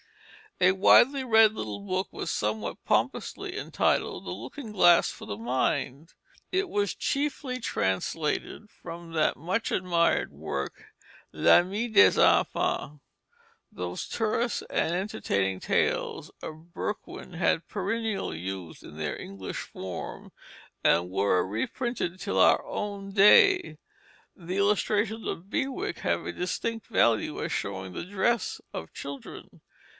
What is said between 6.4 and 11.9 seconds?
It was chiefly translated from that much admired work, L'Ami